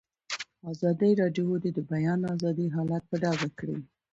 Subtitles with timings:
[0.71, 3.77] ازادي راډیو د د بیان آزادي حالت په ډاګه کړی.